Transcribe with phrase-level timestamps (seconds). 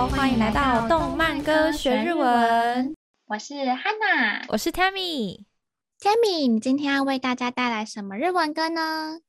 [0.00, 2.96] 好，欢迎来到动漫歌学日文。
[3.26, 5.44] 我是 Hanna，我是 Tammy。
[6.00, 9.20] Tammy，你今天要为大家带来什么日文歌呢？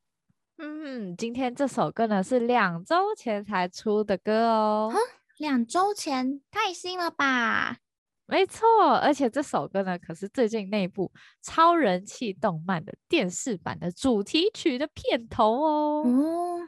[0.59, 4.93] 嗯，今天这首歌呢是两周前才出的歌哦。
[5.39, 7.79] 两周前，太新了吧？
[8.25, 11.11] 没错，而且这首歌呢可是最近那部
[11.41, 16.03] 超人气动漫的电视版的主题曲的片头哦。
[16.05, 16.59] 哦，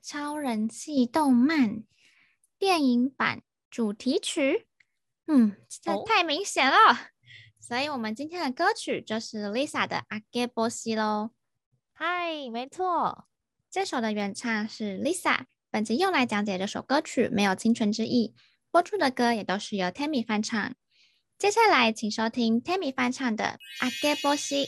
[0.00, 1.82] 超人气动漫。
[2.60, 4.67] 电影版主题曲，
[5.27, 6.75] 嗯，这太明显了。
[6.75, 6.97] 哦、
[7.59, 11.31] 所以，我们今天的歌曲就是 Lisa 的《あけぼし》喽。
[11.93, 13.25] 嗨，没错，
[13.71, 15.45] 这首的原唱是 Lisa。
[15.71, 18.35] 本集用来讲解这首歌曲没有侵权之意，
[18.69, 20.75] 播出的歌也都是由 Tammy 翻唱。
[21.39, 24.67] 接下来，请收听 Tammy 翻唱的《あけぼし》。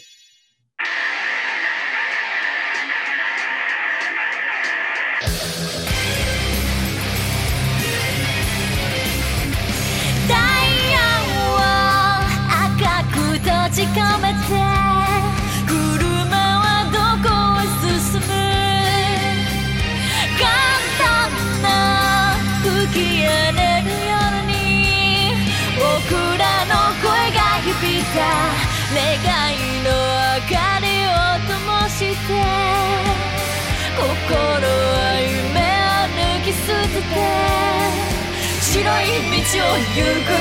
[39.03, 40.37] い道を行く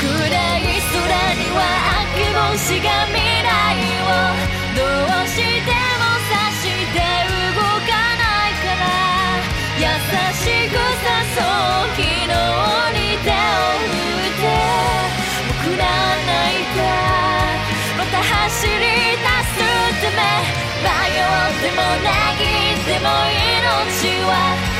[0.00, 3.48] 暗い空にはあけぼしが未来
[4.02, 4.40] を
[4.74, 4.80] ど
[5.22, 6.98] うしても指して
[7.52, 8.84] 动かないから
[9.78, 9.84] 优
[10.32, 11.44] しく诱う
[11.92, 12.32] 昨日
[12.92, 14.48] に手を振って
[15.60, 15.84] 仆ら
[16.26, 16.80] 泣いた
[17.98, 19.60] また走り出す
[20.00, 20.20] ため
[20.82, 24.71] 迷っても叹いても命は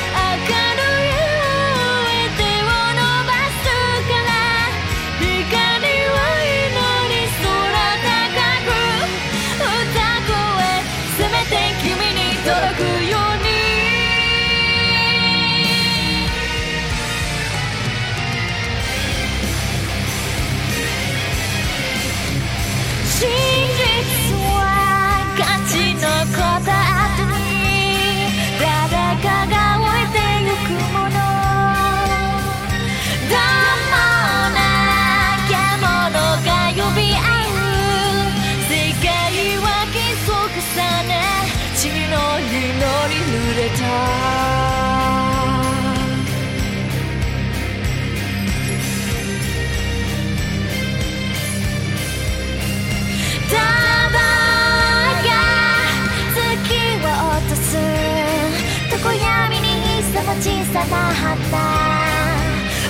[60.52, 61.32] 小さな旗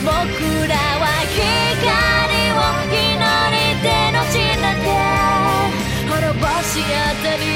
[0.03, 0.11] 僕
[0.67, 4.91] らは光を祈り手の血なで
[6.11, 7.52] 滅ぼし合たり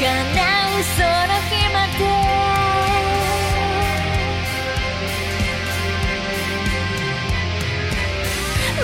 [0.00, 2.04] うその日まで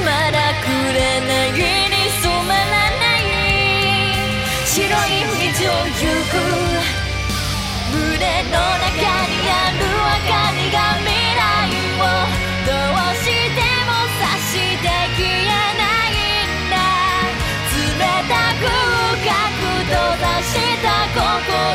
[0.04, 1.73] まだくれない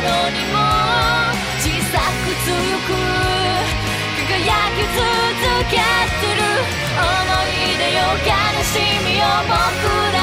[0.02, 0.56] のにも
[1.60, 2.48] 小さく強
[2.86, 2.90] く
[4.16, 5.04] 輝き続
[5.70, 6.40] けする。
[6.90, 7.06] 思
[7.48, 8.32] い出を悲
[8.64, 9.56] しみを僕
[10.12, 10.19] ら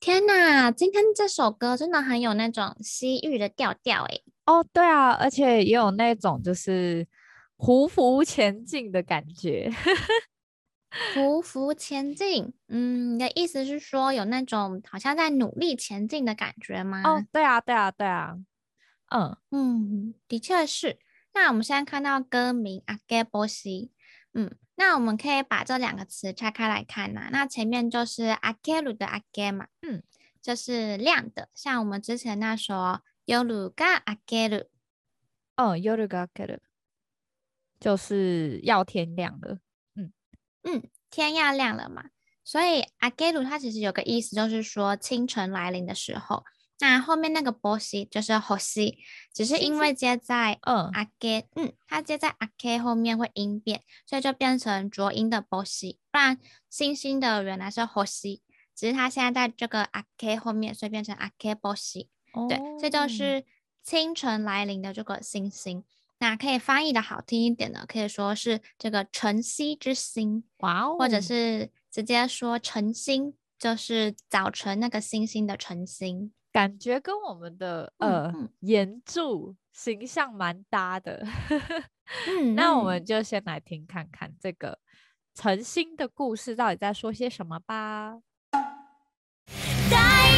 [0.00, 7.06] 天呐今天这首歌真的很有那种西域的调调诶哦对啊而且也有那种就是
[7.57, 9.71] 匍匐前进的感觉。
[11.15, 17.01] 匍匐前进，嗯，你的意思是说有那种好像在努力前进的感觉吗？
[17.03, 18.37] 哦，对啊，对啊，对啊，
[19.09, 20.99] 嗯嗯，的确是。
[21.33, 23.91] 那我们现在看到歌名阿给波西，
[24.33, 27.29] 嗯，那我们可以把这两个词拆开来看呐、啊。
[27.31, 30.03] 那前面就是阿给鲁的阿给嘛，嗯，
[30.43, 34.67] 就是亮的，像我们之前那首夜が明ける，
[35.55, 36.59] 哦，夜が明ける，
[37.80, 39.58] 就是要天亮了。
[39.94, 40.12] 嗯
[40.62, 42.04] 嗯，天要亮了嘛，
[42.44, 46.44] 所以阿盖鲁它其实有个意思，就是说清晨来临的时候。
[46.80, 48.98] 那后面那个波西就是火西，
[49.34, 55.98] 只是因为接在 嗯阿给，嗯，它接在阿盖后面会音变，所以就变成浊音的波西。
[56.12, 56.38] 不然
[56.70, 58.42] 星星的原来是火西，
[58.76, 62.10] 只是它现在在这个阿盖后面，所以变成阿盖波西。
[62.48, 63.44] 对，这就是
[63.82, 65.82] 清晨来临的这个星星。
[66.20, 81.24] 那可以翻译的好听一点呢，可以说是这个晨曦之星，哇哦，或者是直接说晨星，就是早晨那个星星的晨星，感觉跟我们的呃岩柱形象蛮搭的。
[82.26, 84.78] 嗯，那我们就先来听看看这个
[85.34, 88.18] 晨星的故事到底在说些什么吧。
[89.88, 90.28] 太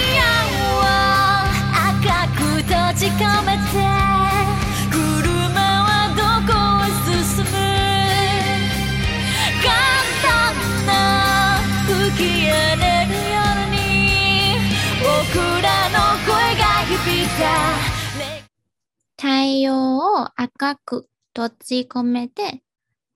[20.20, 22.62] を赤く闭じ込めて、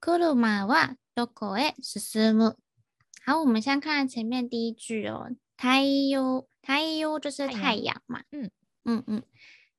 [0.01, 2.56] 车はどこへ进む？
[3.25, 5.30] 好，我们先看前面第一句哦。
[5.57, 8.24] 太阳，太阳就是太阳嘛。
[8.31, 8.50] 嗯
[8.86, 9.24] 嗯嗯，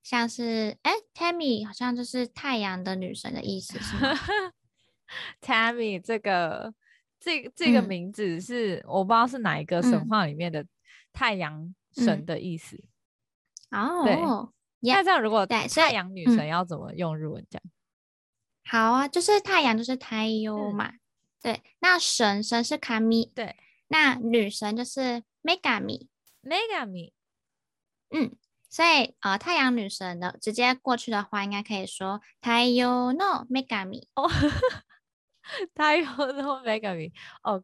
[0.02, 4.14] 像是哎，Tammy 好像就是太阳的女神的意思 是吗？
[5.40, 6.74] Tammy 这个
[7.18, 10.66] 这这个名字是、嗯、我不知道是哪一个神话里面的
[11.12, 12.76] 太阳神的意思。
[13.70, 14.16] 哦、嗯，对。
[14.79, 17.61] 那这样，如果太阳女神要怎么用日文讲？
[17.63, 17.71] 嗯、
[18.65, 20.99] 好啊，就是太阳就是太阳嘛、嗯。
[21.41, 23.55] 对，那神神是卡米，对，
[23.87, 26.07] 那女神就是 megami
[26.43, 27.13] megami，。
[28.09, 28.35] 嗯，
[28.69, 34.07] 所以呃，太阳女神的直接过去的话，应该可以说 太阳の梅嘎米。
[34.15, 34.27] 哦，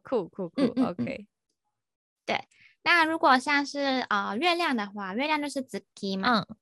[0.02, 0.62] 酷酷酷。
[0.82, 1.26] OK。
[2.24, 2.48] 对，
[2.82, 6.46] 那如果像是呃月亮的话，月亮就是 zuki 嘛。
[6.48, 6.56] 嗯。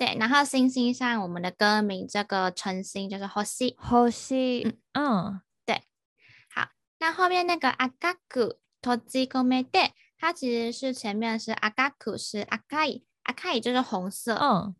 [0.00, 5.04] 对，然后星星上我们的歌名，这个晨星就是火星，火星，嗯。
[5.26, 5.82] 嗯，对，
[6.48, 9.78] 好，那后面那个阿嘎古托吉科梅德，
[10.18, 14.74] 它其实是前面是阿嘎古是阿卡伊，阿卡伊就是红色，嗯，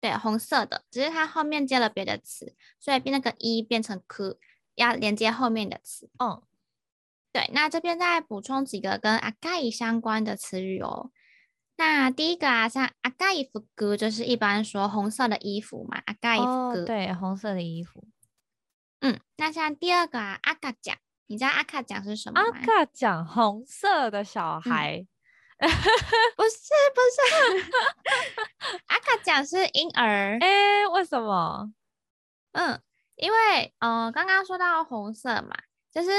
[0.00, 4.36] 对，红色的，只是它后面接了别的词，所以变那个一变成库，
[4.74, 6.42] 要连接后面的词，嗯，
[7.32, 11.12] 对，那这边再补充几个跟 agai 相关的词语哦。
[11.80, 18.04] 那第一个啊，像阿嘎伊夫哥，就是一般说红色的衣服嘛，阿嘎伊夫哥，对，红色的衣服。
[19.00, 22.48] 嗯，那像第二个啊，阿卡酱，你知道阿卡酱是什么吗？
[22.52, 25.06] 阿卡酱，红色的小孩，
[25.56, 25.70] 嗯、
[26.36, 27.72] 不是不是，
[28.88, 30.36] 阿卡讲是婴儿。
[30.38, 31.72] 哎、欸，为什么？
[32.52, 32.78] 嗯，
[33.16, 35.56] 因为呃，刚刚说到红色嘛，
[35.90, 36.10] 就是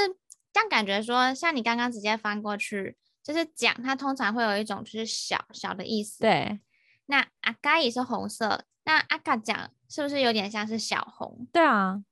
[0.52, 2.96] 这样感觉说，像你刚刚直接翻过去。
[3.22, 6.20] 就是讲，它通常会有一种就是小小的意思。
[6.20, 6.60] 对，
[7.06, 11.46] 那阿嘎也是红色，那阿嘎讲是不是有点像是小红？
[11.52, 12.02] 对啊，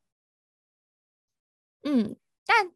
[1.83, 2.71] 嗯，但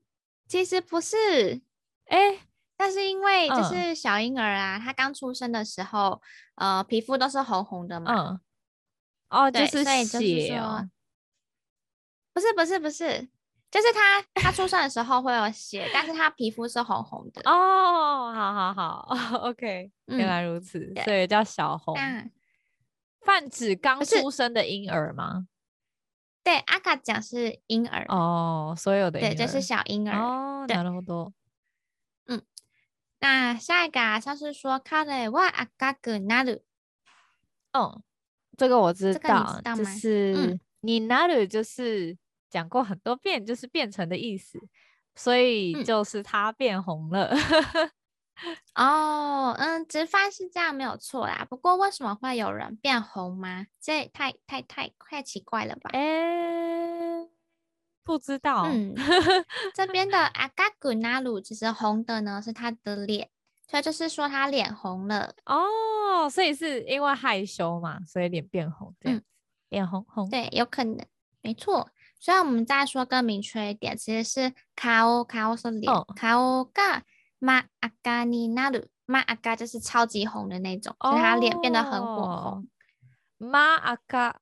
[0.48, 1.62] 其实不是，
[2.06, 2.40] 哎、欸，
[2.76, 6.20] 但是因为就是小婴儿啊，他、嗯、刚出生的时候，
[6.56, 8.12] 呃，皮肤都是红红的嘛。
[8.12, 8.40] 嗯。
[9.30, 10.88] 哦，就是血哦。
[12.32, 13.28] 不是不是不是。
[13.74, 17.42] 就是他，他出生的时候会有血，但是他皮肤是红红的。
[17.44, 19.16] 哦，好好好，
[19.50, 21.96] OK，原来如此，嗯、所以叫小红。
[23.22, 25.48] 泛指刚出生的婴儿吗？
[26.44, 28.06] 对，阿卡讲是婴儿。
[28.10, 29.18] 哦，所有的。
[29.18, 30.20] 对，就是小婴儿。
[30.20, 31.32] 哦，那么多。
[32.28, 32.40] 嗯，
[33.18, 36.62] 那下一个啊，像是说卡雷瓦阿卡格纳鲁。
[37.72, 38.02] 哦，
[38.56, 39.74] 这个我知道，这个、知道？
[39.74, 42.16] 就是你纳鲁就是。
[42.54, 44.60] 讲过很多遍，就是变成的意思，
[45.16, 47.34] 所以就是他变红了。
[48.76, 51.44] 嗯、哦，嗯，直翻是这样没有错啦。
[51.50, 53.66] 不过为什么会有人变红吗？
[53.80, 55.90] 这太太太太奇怪了吧？
[55.92, 57.28] 哎、欸，
[58.04, 58.68] 不知道。
[58.70, 58.94] 嗯，
[59.74, 63.28] 这边的阿嘎古纳鲁其实红的呢是他的脸，
[63.68, 69.22] 所以就是说他脸红了哦，所以是因为害羞嘛，所以脸变红这样，嗯，
[69.70, 71.04] 脸红红，对，有可能，
[71.42, 71.90] 没错。
[72.23, 74.53] 所以我们再说更明确一点，其实是颜
[75.31, 77.03] 颜是脸，哦、颜が
[77.39, 82.67] 真赤になる，真赤就是超级红的那种，哦、所以他脸变得很火红。
[83.39, 83.49] 真
[84.09, 84.35] 赤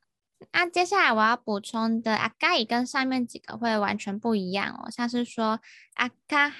[0.52, 5.60] 那接下来我要补充的赤い跟上面几个会完全不一样哦，像是说
[5.98, 6.54] 赤裸，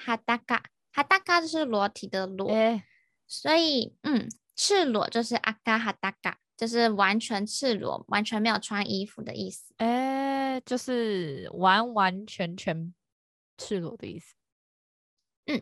[1.04, 2.48] 裸就是裸体的裸。
[2.48, 2.82] 欸
[3.27, 9.73] 所以，嗯，赤裸就是阿嘎哈达嘎，就是完全赤裸，完全没有穿衣服的意思。
[9.77, 12.93] 哎，就是完完全全
[13.57, 14.35] 赤裸的意思。
[15.47, 15.61] 嗯，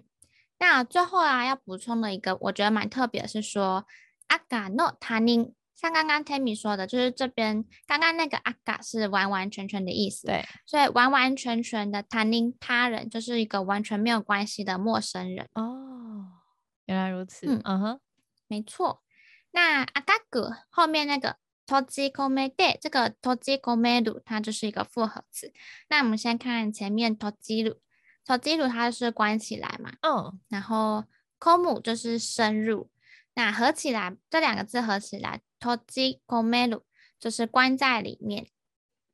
[0.60, 3.86] 那最后啊，要补充的一个，我觉得蛮特别的是说，
[4.28, 10.28] 阿嘎诺他宁，像刚刚 Tammy 说的，就是这边刚刚那个阿嘎是完完全全的意思。
[10.28, 15.50] 对，所以完完全全的他人，他人就是一个完全没有关系的陌生人。
[15.56, 16.43] 哦。
[16.87, 18.01] 原来如此，嗯哼，
[18.47, 19.03] 没错。
[19.51, 25.53] 那赤く后面那个闭じ込めて，这个闭じ込める它就是一个复合词。
[25.89, 27.79] 那我们先看前面闭じる，
[28.25, 31.05] 闭じる它是关起来嘛，嗯，然后
[31.39, 32.89] 込む就是深入，
[33.35, 36.83] 那合起来这两个字合起来闭じ込める
[37.19, 38.49] 就是关在里面。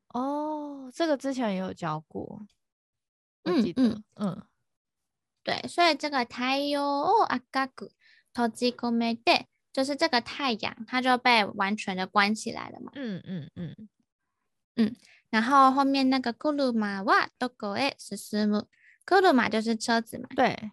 [0.08, 2.46] 哦，这个之前也有教过，
[3.44, 4.46] 嗯嗯嗯。
[5.44, 7.90] 对，所以这个太阳を赤く
[8.32, 9.44] 闭じ込めて，
[9.74, 12.90] 就是这个太阳，它就被完全的关起来了嘛。
[12.94, 13.88] 嗯嗯嗯
[14.76, 14.96] 嗯。
[15.28, 16.50] 然后后面那个车
[17.04, 18.66] はどこへ进む？
[19.04, 20.28] 车就是车子嘛。
[20.34, 20.70] 对。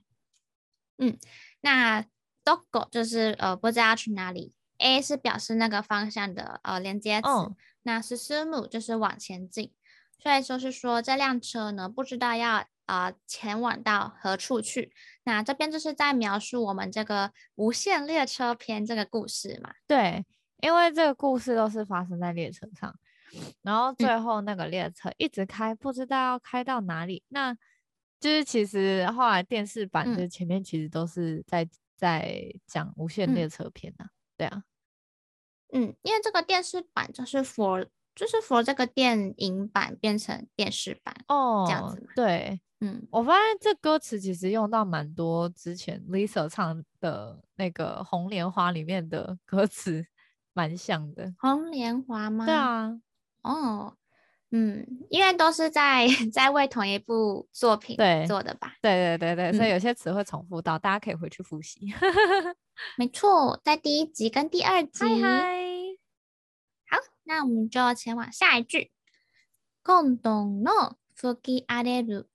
[0.98, 1.17] 嗯，
[1.60, 2.05] 那
[2.45, 9.74] どこ就是呃不知道要去哪里，A 是表示那个方向的呃连接词，哦、那进む就是往前进，
[10.17, 12.65] 所以说是说这辆车呢不知道要。
[12.87, 14.93] 啊、呃，前往到何处去？
[15.25, 19.75] 那这边就是在描述我们这个无限列车篇这个故事嘛？
[19.87, 20.25] 对，
[20.62, 22.97] 因为这个故事都是发生在列车上，
[23.62, 27.25] 然后最后那个列车一直开，嗯、不知道要开到哪里。
[27.28, 27.52] 那
[28.21, 34.11] 就是其实后来电视版的前面其实都是在、嗯、在讲无限列车篇啊。
[34.37, 34.62] 对啊，
[35.73, 42.12] 嗯，因为这个电视版就是 for 就是 for 这个电影版变成电视版哦，这样子嘛。
[42.14, 42.61] 对。
[42.79, 50.05] 嗯，我发现这歌词其实用到蛮多之前 Lisa 唱的那个《红莲华》里面的 歌词，
[50.53, 51.33] 蛮像的。
[51.39, 52.45] 红莲华吗？
[52.45, 53.00] 对啊，
[53.43, 53.95] 哦，
[54.50, 57.95] 嗯，因为都是在 在为同一部作品
[58.27, 58.75] 做的吧？
[58.81, 61.93] 对对对对，所以有些词会重复到，嗯、大家可以回去复习。
[62.98, 65.03] 没错，在第一集跟第二集。
[65.03, 65.55] 嗨嗨，
[66.89, 68.91] 好，那我们就前往下一句。
[69.83, 72.27] 今度の吹き荒れる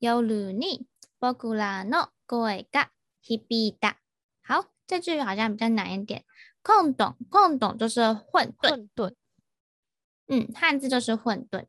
[0.00, 0.86] 夜に
[1.20, 2.90] 仆らの声が
[3.22, 3.96] 响いた。
[4.44, 6.24] 好，这句好像比较难一点。
[6.64, 8.70] 混沌，混沌就是混沌。
[8.70, 9.14] 混沌。
[10.26, 11.66] 嗯，汉字就是混沌。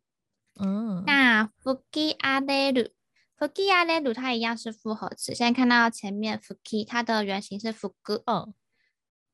[0.55, 1.03] 嗯。
[1.05, 2.93] 那吹き荒れる，
[3.38, 5.35] 吹き荒れる它一样是复合词。
[5.35, 8.23] 现在看到前面吹き，它的原型是吹く。
[8.25, 8.53] 嗯。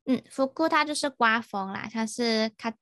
[0.06, 2.74] 嗯，吹く它就是刮风啦，它是风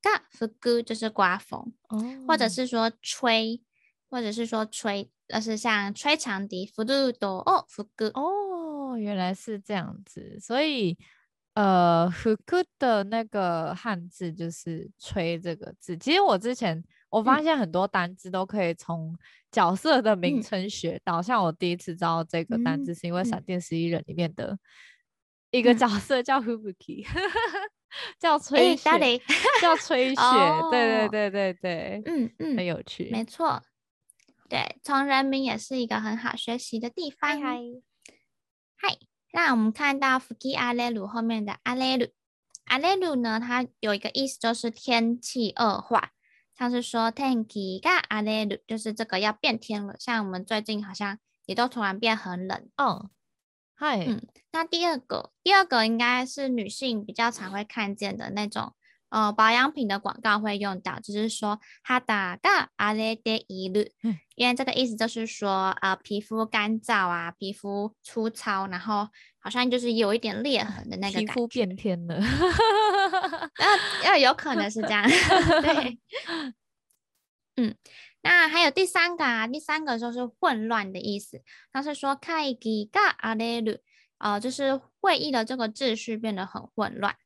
[0.00, 1.74] が吹く就是刮风。
[1.88, 2.24] 哦。
[2.26, 3.62] 或者是说吹，
[4.08, 5.10] 或者是说吹。
[5.27, 10.97] 就是像吹长笛，福嘟多哦，福哥哦，原来是这样子，所以
[11.55, 15.97] 呃，福哥的那个汉字就是“吹”这个字。
[15.97, 19.17] 其实我之前我发现很多单字都可以从
[19.51, 24.57] 角色的名称学到，嗯、像我第一次知道这个单字是因为《闪电十一人》里面的
[25.49, 27.31] 一个角色叫 Hubuki， 嗯、
[28.19, 29.21] 叫吹雪，欸、
[29.61, 33.63] 叫吹 雪，哦、对对对对对，嗯嗯，很有趣，没错。
[34.48, 37.40] 对，从人名也是一个很好学习的地方。
[37.40, 37.60] 嗨，
[38.76, 38.98] 嗨，
[39.32, 42.10] 那我们看到吹き荒れる后面的荒れる，
[42.66, 46.10] 荒れる呢，它有一个意思就是天气恶化，
[46.58, 49.94] 像是说天気が荒れる，就是这个要变天了。
[50.00, 52.68] 像我们最近好像也都突然变很冷。
[52.76, 53.10] 哦，
[53.74, 58.74] 嗨，嗯，那第二个，第二个应该是女性比较常会看见的那种。
[59.14, 63.90] 呃，保养品的广告会用到，就是说肌が荒れている，
[64.36, 69.08] 因为这个意思就是说，呃，皮肤干燥啊，皮肤粗糙，然后
[69.40, 71.32] 好像就是有一点裂痕的那个感觉。
[71.32, 72.20] 皮肤变天了，
[74.04, 75.02] 要要有可能是这样。
[75.08, 75.98] 对，
[77.56, 77.74] 嗯，
[78.22, 83.80] 那还有第三个啊，第三个就是混乱的意思，它是说会议が荒れる，
[84.18, 87.16] 呃，就是会议的这个秩序变得很混乱。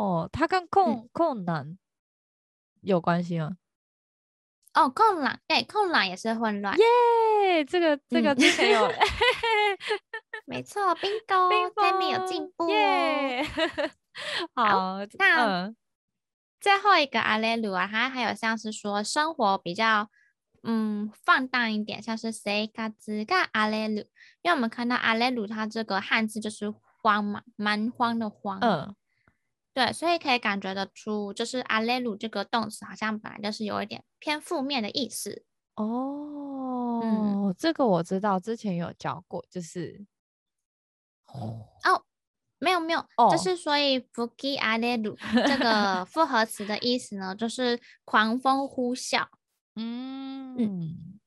[0.00, 0.24] 哦。
[0.24, 1.76] 哦，它跟控控难
[2.80, 3.56] 有关系吗？
[4.72, 6.78] 哦，空朗，对，空朗也是混乱。
[6.78, 8.94] 耶，这个这个之前有， 嗯、
[10.46, 13.44] 没错，bingo，Tammy 有进步耶。
[14.54, 15.76] 好，好，那、嗯、
[16.60, 20.08] 最后一个阿雷鲁啊，它还有像是说生活比较
[20.62, 23.96] 嗯放荡一点，像是谁嘎子嘎阿雷鲁，
[24.42, 28.60] 因为我们看到阿雷鲁它这个汉字就是荒嘛，蛮荒的荒。
[28.60, 28.94] 嗯。
[29.73, 35.43] 对，所以可以感觉得出，就是阿雷鲁这个动词好像本来就是有一点偏负面的意思
[35.75, 37.01] 哦。
[37.03, 40.05] 嗯，这个我知道，之前有教过，就是
[41.25, 42.03] 哦，哦，
[42.57, 49.27] 没有没有，哦、就是所以吹き荒れる 这个复合词的意思呢，就是狂风呼啸。
[49.75, 51.19] 嗯嗯，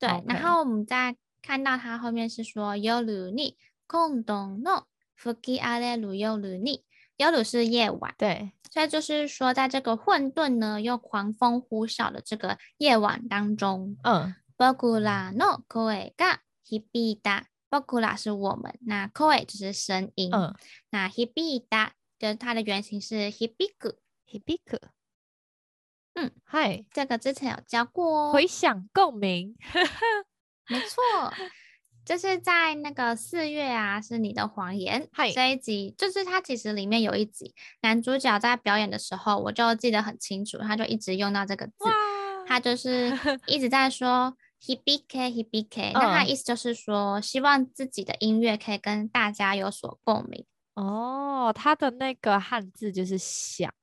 [0.00, 0.08] 对。
[0.08, 0.24] Okay.
[0.26, 3.54] 然后我们再看到它后面是说夜に
[3.86, 5.96] 今度の吹き荒れ
[7.18, 7.32] る夜に。
[7.32, 20.54] 夜鲁是夜晚，对，所以就是说，在这个混沌呢又狂风呼啸的这个夜晚当中，嗯，仆らの声が响いた，仆ら是我们，那声就是声音，嗯，
[20.90, 23.48] 那响いた就是它的原型是响
[23.80, 24.78] く，响く，
[26.14, 29.56] 嗯，嗨，这个之前有教过哦，回响共鸣，
[30.68, 31.02] 没错。
[32.05, 35.07] 就是在那个四月啊，是你的谎言。
[35.33, 41.73] 这一集就是他其实里面有一集男主角在表演的时候，我就记得很清楚，他就一直用到这个字，
[42.47, 43.17] 他就是
[43.47, 50.45] 一直在说 hibike hibike，那他意思就是说希望自己的音乐可以跟大家有所共鸣。
[50.75, 53.73] 哦，他的那个汉字就是响。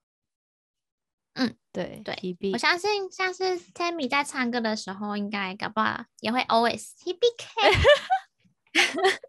[1.33, 7.75] 嗯，对对，我相信像是 Tammy 在唱歌的时候，应该搞不好也会 always hibike，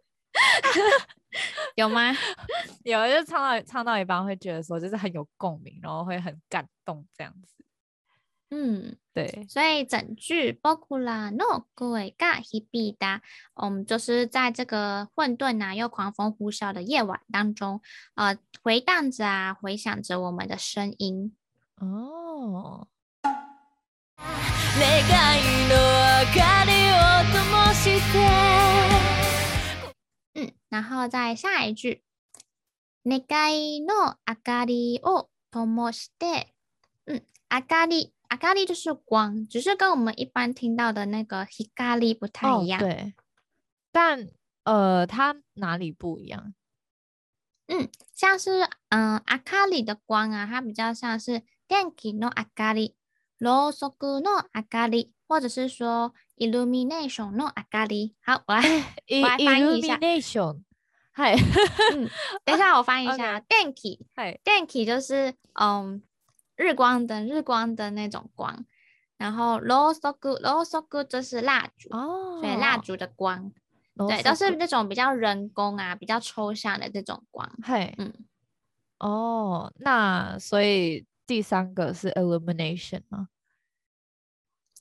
[1.74, 2.14] 有吗？
[2.84, 7.54] 有，就唱到唱到一半会觉得说，就是很有共鸣，然后会很感动这样子。
[8.50, 13.20] 嗯，对，所以整句仆らの声が响いた，
[13.54, 17.82] 嗯，就是在这个混沌啊又狂风呼啸的夜晚当中，
[18.14, 21.36] 呃，回荡着啊，回响着我们的声音。
[21.80, 22.86] 哦，
[30.34, 32.02] 嗯，然后再下一句，
[33.04, 36.54] 愿いの明かりを灯して，
[37.04, 42.80] 嗯，明かり，明かり就是光，只是跟我们一般听到的那个光不太一样。
[42.80, 43.14] 哦、对，
[43.92, 44.30] 但
[44.64, 46.54] 呃，它哪里不一样？
[47.66, 51.42] 嗯，像是嗯，明かり的光啊，它比较像是。
[51.70, 52.94] 电気の明かり、
[53.40, 58.14] ろうそくの明かり，或者是说 illumination の明かり。
[58.24, 58.62] 好，我来
[59.22, 59.96] 我来翻译一下。
[59.96, 60.62] illumination，
[61.12, 61.34] 嗨，
[61.92, 62.08] 嗯，
[62.44, 63.40] 等一下我翻译一下。
[63.40, 66.02] 电気，嗨，电気就是嗯
[66.56, 68.64] 日光灯、日光灯那种光。
[69.18, 73.50] 然后ろうそく、ろうそく就是蜡烛，哦，所以蜡烛的光，
[73.96, 77.50] 对，都是那种比较人工啊、比较抽象的这种光。
[77.62, 78.12] 嗨，嗯，
[78.98, 81.04] 哦，那所以。
[81.31, 83.29] 第三个是 illumination 吗？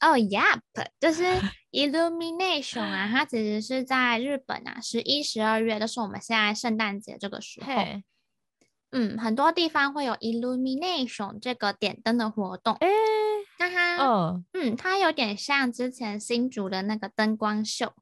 [0.01, 0.61] 哦、oh,，Yep，
[0.99, 1.23] 就是
[1.71, 7.73] illumination 啊，它其实是在日本啊，十一、十二月就是我们现在圣诞节这个时候。
[7.73, 8.03] Hey.
[8.91, 12.75] 嗯，很多地方会有 illumination 这个点灯的活动。
[12.81, 12.95] 哎、欸，
[13.61, 14.41] 那它，oh.
[14.55, 17.95] 嗯，它有点像之前新竹的那个灯光秀。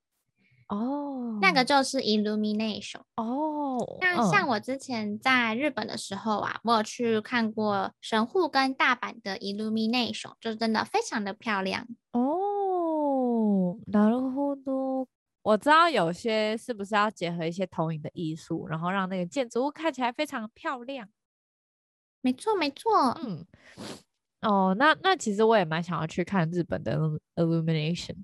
[0.69, 3.77] 哦，oh, 那个就是 illumination 哦。
[3.77, 13.77] Oh, 那像我之前在日本的时候啊，我有去看过神户跟大阪的 illumination，就真的非常的漂亮哦。
[13.87, 15.07] なるほど，
[15.41, 21.09] 我知道有些是不是要结合一些投影的艺术，然后让那个建筑物看起来非常漂亮。
[22.21, 23.17] 没错，没错。
[23.21, 23.45] 嗯，
[24.41, 26.97] 哦，那那其实我也蛮想要去看日本的
[27.35, 28.15] illumination。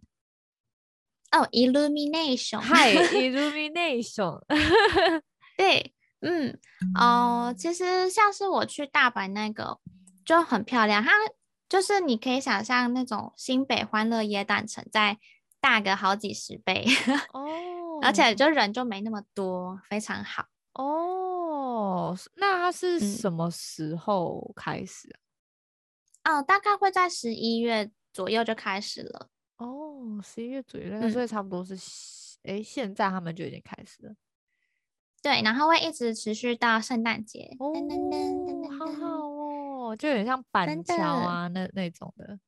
[1.35, 2.63] 哦、，illumination，
[5.57, 6.57] 对，嗯，
[6.97, 9.81] 哦、呃，其实像是我去大阪那个
[10.25, 11.11] 就很漂亮，它
[11.69, 15.19] 就是你可以想象那种新北欢乐耶蛋城再
[15.61, 16.87] 大个好几十倍
[17.33, 18.05] 哦，oh.
[18.05, 22.11] 而且就人就没那么多，非常好哦。
[22.11, 22.19] Oh.
[22.35, 25.09] 那它是什么时候开始？
[26.23, 29.31] 哦、嗯，oh, 大概会在十一月左右就开始了。
[29.57, 31.75] 哦，十一月左右，嗯、所以差不多是，
[32.43, 34.15] 哎，现在他们就已经开始了。
[35.23, 37.57] 对，然后会一直持续到圣诞节。
[37.59, 42.39] 哦，噔噔噔噔好好哦，就有点像板桥啊那那种的。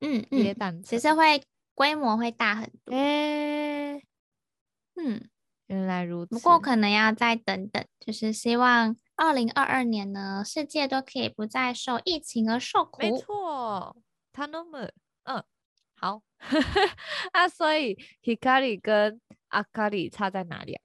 [0.00, 1.42] 嗯嗯，其实会
[1.74, 2.94] 规模会大很多。
[2.94, 3.94] 哎，
[4.94, 5.28] 嗯，
[5.66, 6.34] 原来如此。
[6.34, 13.02] 不过可能要再等等，就是希望二零二二年呢，世界都可以不再受疫情而受苦。
[13.02, 13.96] 没错，
[14.32, 14.88] 他那么。
[15.24, 15.42] 嗯，
[16.03, 16.21] 好。
[17.33, 20.81] 那所以 hikari 跟 akari 差在哪里啊？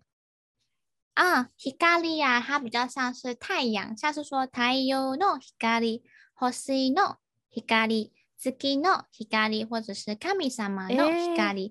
[1.14, 7.18] 啊，hikari 呀，它比较像是太阳，像是说太阳の光、星の
[7.51, 11.70] 光、月の光，或者是神様の光。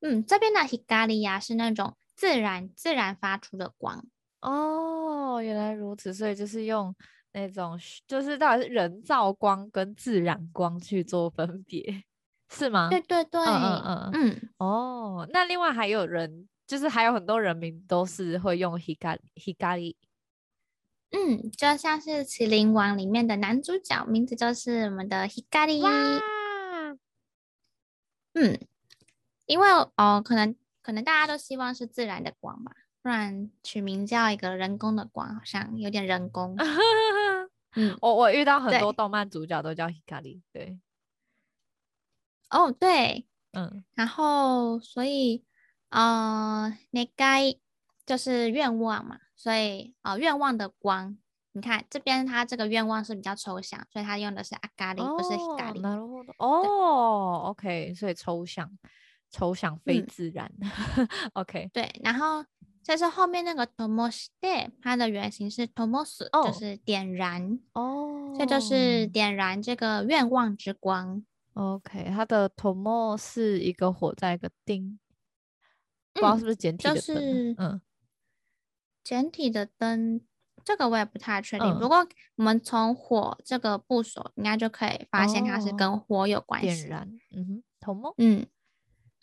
[0.00, 4.04] 嗯，这边的 hikari 呀是那种自然自然发出的光。
[4.40, 6.94] 哦，原来如此，所以就是用
[7.32, 12.02] 那种，就是到底是人造光跟自然光去做分别，
[12.49, 12.89] 是吗？
[12.89, 14.49] 对对对，嗯嗯嗯嗯。
[14.57, 19.95] 哦，那另外还有人，就是还有很多人名都是会用 hikari hikari。
[21.11, 25.81] 嗯，就像是《麒麟王》里面的男主角，名字就是我们的 hikari。
[25.81, 25.89] 哇。
[28.33, 28.59] 嗯，
[29.45, 32.71] 因为哦，可能可能大家都希望是自然的光吧。
[33.01, 36.55] 不然取名叫一个人工的光，好像有点人工。
[37.75, 40.77] 嗯，我我遇到很多动漫主角都叫 Hikari，对。
[42.49, 45.43] 哦，对，嗯，然后所以
[45.89, 47.55] 呃，那该
[48.05, 51.17] 就是愿望嘛，所以呃，愿望的光，
[51.53, 56.33] 你看这边它这个愿望是比较抽象，所以它用的是阿咖喱，不是 Hikari。
[56.37, 58.69] 哦，OK，所以抽象，
[59.31, 60.51] 抽象非自然。
[60.59, 62.45] 嗯、OK，对，然后。
[62.89, 66.47] 但是后面那个 Tomoshite，它的原型是 Tomosu，、oh.
[66.47, 68.49] 就是点燃哦，这、oh.
[68.49, 71.21] 就是点燃这个愿望之光。
[71.56, 74.98] OK，它的 Tomo 是一个火在一个丁，
[76.12, 77.00] 不知道是不是简体的灯？
[77.00, 77.80] 就是嗯，
[79.04, 80.20] 简体的灯，
[80.64, 81.66] 这个我也不太确定。
[81.66, 86.66] 嗯、不过我们从火这个部首，应该就可以发现它是跟火有关系。
[86.68, 88.46] 点燃，嗯哼，Tomo，嗯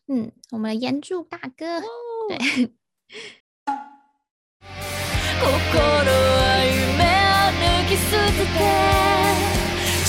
[0.08, 1.86] 嗯，我们的炎柱大哥，oh.
[2.30, 2.74] 对。
[5.40, 5.48] 心
[5.80, 6.04] は
[6.98, 9.23] 梦を抜き舍てて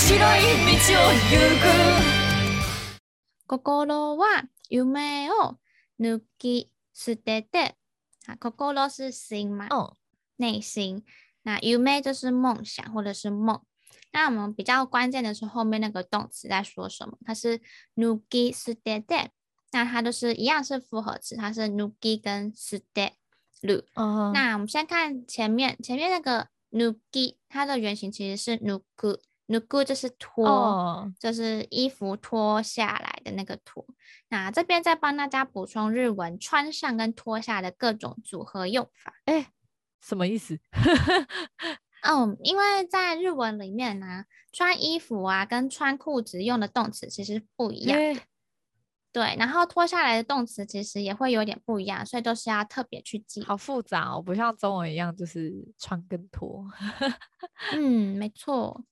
[0.05, 0.49] 白い道
[0.95, 1.29] を行
[1.61, 1.64] く
[3.47, 5.59] 心は梦を
[5.99, 7.75] 抜き舍てて
[8.27, 9.97] 啊，心是心嘛，哦，
[10.37, 11.03] 内心。
[11.43, 13.62] 那梦就是梦想或者是梦。
[14.12, 17.16] 那我们比较关键的是后面那个动词在说什么？
[17.25, 17.61] 它是
[17.97, 19.29] 抜き舍てて，
[19.73, 23.12] 那它都是一样是复合词，它是抜き跟舍て。
[23.62, 24.33] Uh huh.
[24.33, 28.59] 那我们先看前面，前面那个 nuki，它的原型其实是
[29.48, 31.08] Nuku，nuku 就是脱，oh.
[31.20, 33.86] 就是衣服脱下来的那个脱。
[34.30, 39.14] 那这边再帮大家补充日文穿上跟脱下的各种组合用法。
[39.26, 39.52] 哎，
[40.02, 40.60] 什么意思？
[42.04, 47.98] 嗯， 因为在日文里面呢、啊，穿衣服啊跟穿裤子用的动词其实不一样。
[47.98, 48.22] 欸
[49.12, 53.42] 对，然后脱下来的动词其实也会有点不一样，所以都是要特别去记。
[53.44, 56.66] 好复杂哦，不像中文一样，就是穿跟脱。
[57.72, 58.84] 嗯，没错。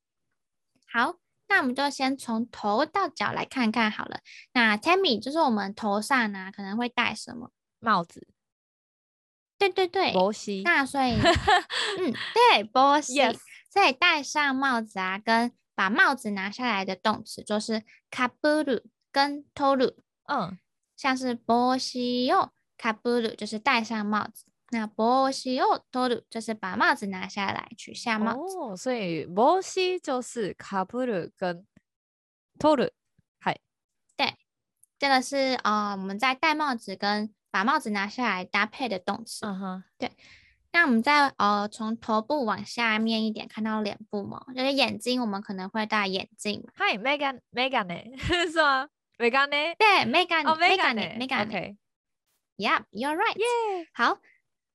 [0.93, 1.17] 好，
[1.49, 4.21] 那我们就先从头到脚来看看好了。
[4.53, 7.51] 那 Tammy 就是我们头上呢可能会戴什么？
[7.79, 8.29] 帽子。
[9.59, 10.63] 对对对，帽子。
[10.65, 13.13] 那所以， 嗯，对，帽子。
[13.13, 13.39] Yes。
[13.71, 19.97] 所以戴上帽子啊，跟把帽子拿下来的动词就是かぶる跟取る。
[20.27, 20.59] 嗯，
[20.97, 21.99] 像是帽子
[22.33, 24.45] をかぶる，就是戴上帽子。
[24.73, 28.57] 那帽子を取る，就是把帽子拿下来，取下帽子。
[28.57, 31.65] 哦，所以帽子就是かぶる跟
[32.59, 32.93] 取る。
[33.41, 33.57] 嗨，
[34.17, 34.35] 对，
[34.99, 39.47] 这个是啊、呃，我们在戴帽子跟把帽子拿下来搭配的动词。
[39.47, 40.13] 嗯哼，对。
[40.71, 46.63] 那我们再呃从头部往下面一点，看到脸部嘛，就是眼睛，我们可能会戴眼镜。
[46.75, 48.19] 嗨，Megan，Megan 呢？
[48.19, 48.87] 是吗？
[49.17, 49.75] メガネ？
[49.79, 50.47] 对，メガネ。
[50.47, 51.49] 哦，メガネ，メガネ。
[51.49, 53.37] OK。Yeah，you're right。
[53.39, 53.89] 耶。
[53.95, 54.19] 好，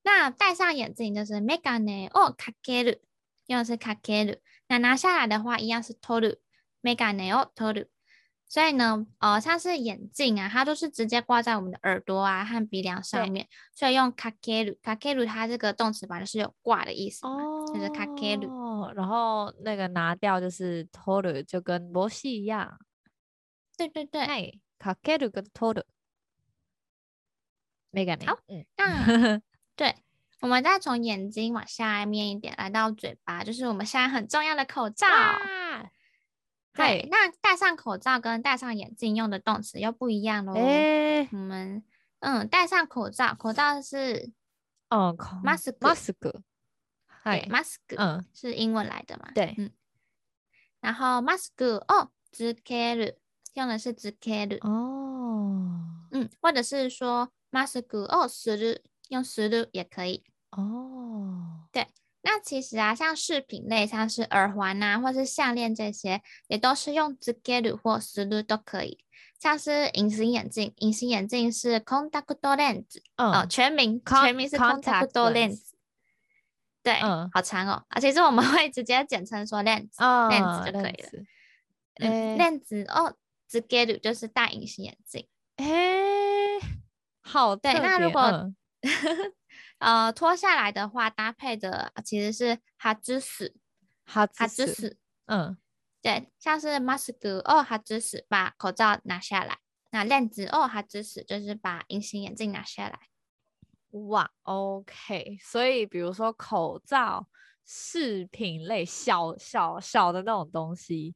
[0.07, 3.01] 那戴上眼镜就是メガネをかける，
[3.47, 4.41] 用的是かける。
[4.67, 6.39] 那拿下来的话，一样是取る，
[6.81, 7.89] メガネを取る。
[8.49, 18.47] 所以呢，呃，像是眼镜啊，它都是直接挂在我们的耳朵啊和鼻梁上面，所以用かける，かける它这个动词本来就是有挂的意思哦，就是かける。
[18.93, 22.77] 然后那个拿掉就是取る，就跟帽子一样。
[23.75, 25.85] 对对对，哎，かける跟取る，
[27.89, 28.27] 没感觉。
[28.27, 29.41] 好，嗯，那
[29.77, 29.95] 对，
[30.41, 35.07] 我们再从眼睛往下面一点，来到嘴巴，就是我们现在很重要的口罩。
[36.73, 40.53] 对，那戴上口罩跟戴上眼镜用的动词又不一样喽。
[40.55, 41.83] 哎，我们
[42.19, 44.31] 嗯，戴上口罩，口罩是
[44.89, 46.41] 哦，マスク，マスク，
[47.23, 49.31] 对，マスク，嗯，是英文来的嘛？
[49.33, 49.71] 对，嗯，
[50.81, 53.17] 然后マスクをつける。
[53.55, 61.67] 用的是つける哦，嗯，或者是说マスクをする， 用する也可以哦。
[61.71, 61.87] 对，
[62.21, 68.99] 那其实啊，像饰品类，像是耳环啊，或是项链这些，也都是用つける或する都可以。
[69.39, 72.85] 像是隐形眼镜，隐形眼镜是 contact lens，
[73.17, 75.71] 嗯、哦，全名全名是 contact lens。
[76.81, 77.83] 对，嗯，好长哦。
[77.89, 81.09] 啊，其实我们会直接简称说 lens，lens、哦、lens 就可以了。
[81.95, 83.13] 嗯，lens 哦，
[83.49, 85.27] つける就是戴隐形眼镜。
[85.57, 85.65] 哎，
[87.19, 87.73] 好，对。
[87.73, 88.55] 那如果、嗯、
[89.79, 93.53] 呃脱下来的话，搭配的其实是はずす，
[94.07, 95.57] はずす，嗯。
[96.01, 97.13] 对，像是 mask
[97.45, 99.55] 哦，它只是把口罩拿下来；
[99.91, 102.99] 那 lens 哦，它只是就是把隐形眼镜拿下来。
[103.91, 107.27] 哇，OK，所以比如说口罩、
[107.65, 111.15] 饰品类小小小的那种东西，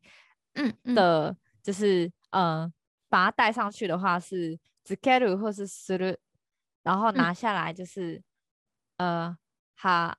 [0.53, 2.71] 嗯，嗯的，就是嗯，
[3.10, 6.17] 把它戴上去的话是つける或是する，
[6.83, 8.21] 然后拿下来就是、
[8.97, 9.38] 嗯、呃，
[9.79, 10.15] は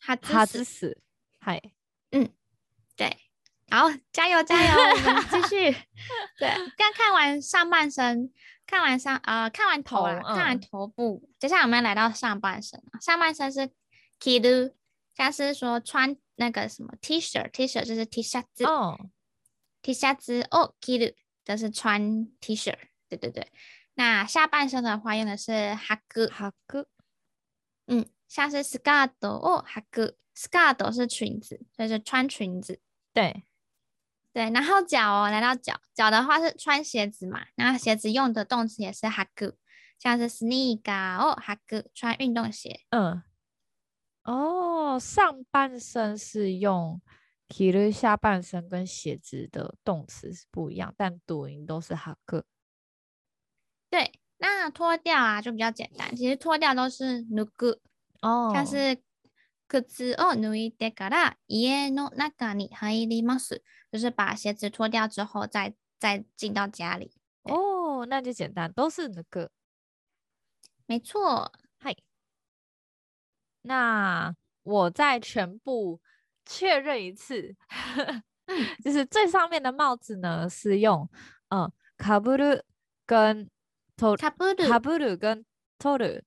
[0.00, 0.96] はずす，
[1.40, 1.60] 嗨，
[2.10, 2.30] 嗯。
[2.96, 3.10] 对，
[3.70, 4.72] 好，加油加油，
[5.08, 5.72] 我们继续。
[6.38, 8.32] 对，刚看完上半身，
[8.66, 12.80] 看完上呃，看完头了，看完头部，嗯、接下来我们要来到上半身。
[13.00, 13.68] 上半身是
[14.20, 14.74] kidu，
[15.16, 18.96] 像是说穿那个什么 T 恤，T 恤就是 T 恤子哦，
[19.82, 21.12] T 恤子哦，kidu
[21.44, 22.72] 就是穿 T 恤。
[23.08, 23.50] 对对对，
[23.98, 26.86] 那下半身的话用的是 haku，haku，
[27.86, 32.80] 嗯，像是 skirt 哦，haku，skirt 是裙子，就是穿裙子。
[33.12, 33.44] 对，
[34.32, 39.54] 对，然后脚哦，来到脚，脚的话是穿鞋子嘛，然后鞋子用的动词也是はく，
[39.98, 42.80] 像是 sneaker 哦，はく，穿运动鞋。
[42.90, 43.22] 嗯，
[44.24, 47.00] 哦，上半身是用
[47.48, 52.42] 着る，下半身跟鞋子的动词是不一样，但读音都是はく。
[53.90, 57.78] 对，那脱掉啊就比较简单，其实脱掉都是脱ぐ，
[58.20, 59.02] 哦，像是。
[59.66, 67.10] 靴を脱いでから家の中に入ります，就是把鞋子脱掉之后再再进到家里。
[67.42, 69.50] 哦，那就简单，都是那个。
[70.86, 71.96] 没错，嗨。
[73.62, 76.00] 那我再全部
[76.44, 77.56] 确认一次，
[78.84, 81.08] 就是最上面的帽子呢是用
[81.48, 82.62] 嗯かぶる
[83.06, 83.48] 跟
[83.98, 85.44] とかぶるかぶる跟
[85.78, 86.24] 取る，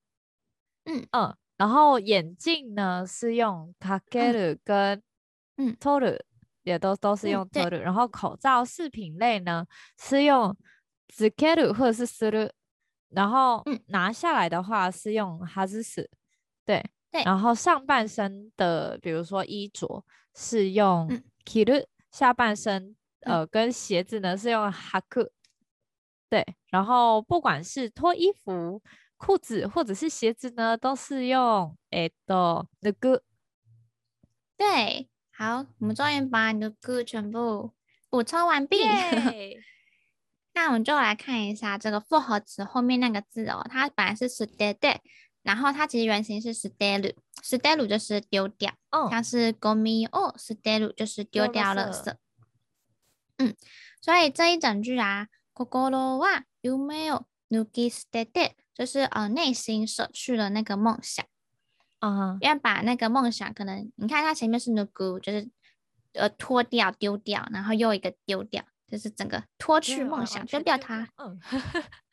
[0.85, 1.35] 嗯嗯。
[1.57, 5.01] 然后眼镜呢是用かける跟
[5.57, 6.19] 嗯取る，
[6.63, 7.81] 也都都是用取る。
[7.81, 9.65] 然后口罩饰品类呢
[9.97, 10.55] 是用
[11.07, 12.51] つける或者是する。
[13.09, 16.09] 然后拿下来的话是用はずす。
[16.65, 17.23] 对对。
[17.23, 20.03] 然后上半身的，比如说衣着
[20.35, 21.07] 是用
[21.43, 25.31] 着る，下半身呃跟鞋子呢是用はく。
[26.31, 26.45] 对。
[26.69, 28.81] 然后不管是脱衣服。
[29.19, 33.23] 裤子或者是鞋子呢，都是用诶的那个。
[34.55, 37.73] 对，好，我们终于把那个全部
[38.11, 38.77] 补充完毕。
[40.53, 44.97] 那我们就来看一下这个复合词后面那个字哦，它本来是舍てて，
[45.41, 52.19] 然后它其实原型是舍てる，舍てる就是丢掉，哦，像是ゴミを舍てる就是丢掉了色。
[53.37, 53.55] 嗯，
[53.99, 56.43] 所以这一整句啊， 心は
[56.77, 58.55] 梦を抜き舍てて。
[58.77, 61.25] 就是呃，内心舍去了那个梦想，
[61.97, 62.37] 啊、uh，huh.
[62.41, 65.49] 因为把那个梦想，可能你看它前面是那个，就是
[66.13, 71.09] 呃脱掉、丢掉，然后又一个丢掉，就是整个脱去梦想，丢掉它。
[71.17, 71.39] 嗯，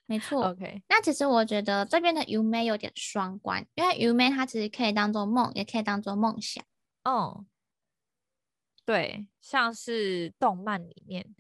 [0.07, 0.49] 没错。
[0.49, 6.65] OK，那其实我觉得这边的梦有点双关，因为梦它其实可以当做梦，也可以当做梦想。
[7.03, 7.45] 哦，
[8.87, 11.35] 对，像是动漫里面，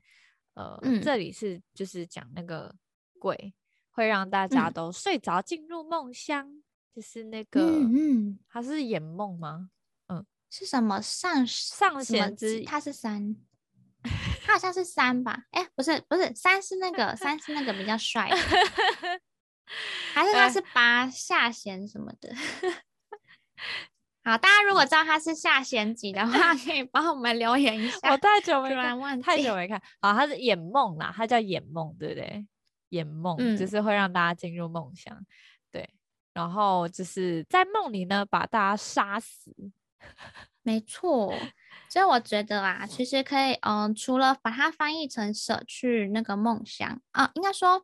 [0.59, 2.75] 呃，嗯、这里是就是讲那个
[3.17, 3.53] 鬼。
[3.91, 6.63] 会让大家都睡着，进入梦乡，嗯、
[6.95, 9.71] 就是那个，嗯，它是眼梦吗？
[10.07, 12.63] 嗯，是什么上上弦之？
[12.63, 13.35] 它是三，
[14.45, 15.47] 它好像是三吧？
[15.51, 18.37] 哎，不是，不是三，是那个三是那个比较帅的，
[20.13, 22.33] 还是他是八下弦什么的？
[24.29, 28.11] 好，大家如果知道他是下弦几的话，可以帮我们留言一下。
[28.11, 29.81] 我太久没看，太久没看。
[29.99, 32.45] 好，他是眼梦啦，他叫眼梦，对不对？
[32.89, 35.25] 眼梦、嗯、就是会让大家进入梦乡，
[35.71, 35.89] 对，
[36.31, 39.51] 然后就是在梦里呢把大家杀死，
[40.61, 41.33] 没错。
[41.89, 47.83] 所以我觉得啊，其实可以，嗯、呃，除了把它翻译成舍去那个梦想啊，应该说。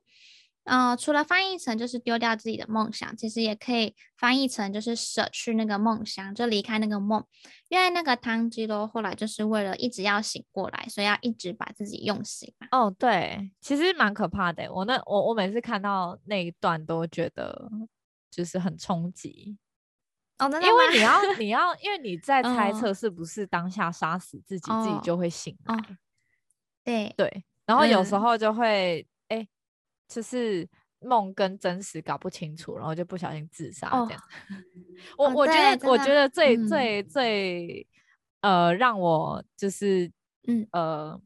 [0.65, 7.23] 嗯、呃，除了翻译成就是丢掉自己的梦想，其实也可以翻译成就是舍去那个梦想，就离开那个梦。
[7.69, 12.53] 因为那个汤基罗后来就是为了一直要醒过来，所以要一直把自己用醒。
[12.71, 14.71] 哦，对，其实蛮可怕的。
[14.73, 17.71] 我那我我每次看到那一段都觉得
[18.29, 19.57] 就是很冲击。
[20.37, 25.97] 哦，因为你要你要，因为你在猜测是不是当下杀死自己，自己就会醒来。
[26.83, 28.67] 对对，然后有时候就会
[28.99, 29.05] 哎，
[30.07, 30.67] 就是
[30.99, 34.21] 梦跟真实搞不清楚，然后就不小心自杀这样。
[35.17, 37.87] 我我觉得我觉得最最最
[38.41, 40.11] 呃让我就是
[40.47, 41.21] 嗯呃。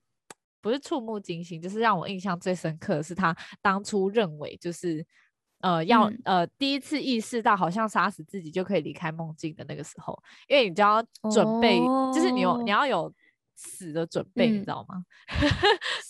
[0.61, 5.03] 不是触目惊心，就是让我印象最深刻的是他当初认为就是，
[5.61, 13.09] 呃，要、嗯、呃第一次意识到好像杀死自己就可以离开梦境的那个时候，因为你就要准备，哦、就是你有你要有
[13.61, 15.03] 死的准备，嗯、你知道吗？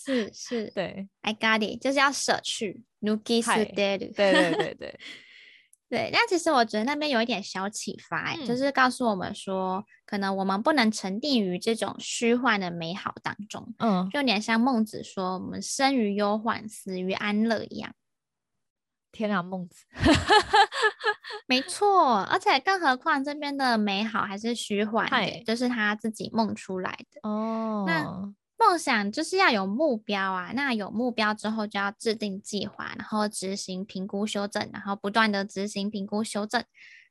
[0.04, 4.74] 是是，对，I got it，就是要舍去，nuki s dead，对对对对。
[4.74, 4.98] 对
[5.88, 17.92] 对，但 其实我觉得那边有一点小启发，嗯、就是告诉我们说，可能我们不能沉溺于这种虚幻的美好当中，嗯，就有点像孟子说，我们生于忧患，死于安乐一样。
[19.12, 19.84] 天啊，孟子，
[21.46, 27.84] 没错，而且更何况这边的美好还是虚幻的，就是他自己梦出来的哦。
[27.86, 36.62] 那梦想就是要有目标啊，那有目标之后就要制定计划，然后执行、评估、修正，然后不断的执行、评估、修正，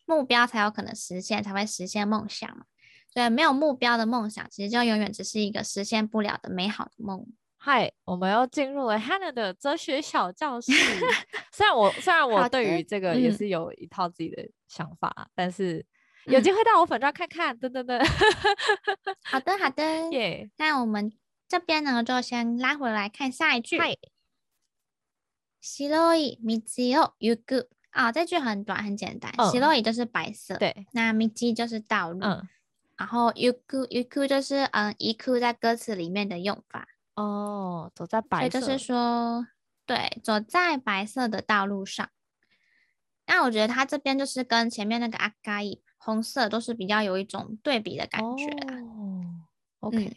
[0.06, 2.66] 目标才有可能实现，才会实现梦想嘛。
[3.12, 7.26] 所以没有目标的梦想，其实就永远只是一个实现不了的美好的梦。
[7.59, 10.73] 嗨，我们又进入了 Hannah 的哲学小教 室。
[11.53, 15.85] 虽然我虽然我对于这个也是有一套自己的想法，嗯、但是
[16.27, 17.99] 有机会到我粉专看看，等等等。
[19.23, 19.83] 好的，好的，
[20.13, 20.47] 耶。
[20.47, 20.51] Yeah.
[20.57, 21.13] 那我们。
[21.47, 23.79] 这边呢，就先拉回来看下一句。
[23.79, 23.99] 白い
[25.61, 29.31] 道を行く啊，这句很短很简单。
[29.37, 30.87] 白い就是白色，对。
[30.93, 32.49] 那道就是道路，嗯。
[32.97, 36.89] 然后行く行く就是嗯，行く在歌词里面的用法。
[37.22, 39.48] 哦，走在白色，所以就是说，
[39.86, 42.10] 对，走在白色的道路上。
[43.28, 48.46] 那我觉得它这边就是跟前面那个阿嘎伊红色都是比较有一种对比的感觉。
[48.74, 49.26] 哦
[49.82, 50.06] ，OK。
[50.06, 50.16] 嗯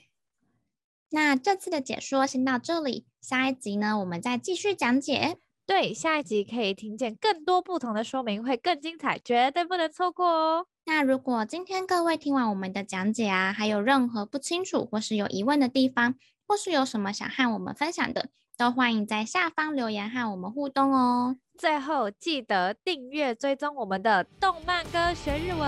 [1.14, 5.36] 那这次的解说先到这里，下一集呢，我们再继续讲解。
[5.66, 10.66] 对，下一集可以听见更多不同的说明，会更精彩，绝对不能错过哦。
[10.86, 16.14] 那如果今天各位听完我们的讲解啊，还有任何不清楚或是有疑问的地方，
[16.52, 21.38] 或是有什么想和我们分享的，都欢迎在下方留言和我们互动哦。
[21.56, 25.60] 最后记得订阅追踪我们的动漫歌学日文，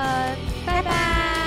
[0.66, 1.43] 拜拜。